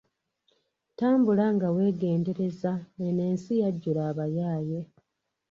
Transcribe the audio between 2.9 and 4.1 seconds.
eno ensi yajjula